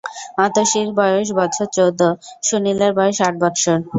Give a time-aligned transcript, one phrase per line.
[0.45, 1.99] অতসীর বয়স বছর চৌদ,
[2.47, 3.79] সুনীলের বয়স আট বৎসর।